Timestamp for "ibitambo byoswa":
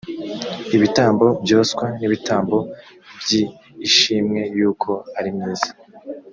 0.75-1.85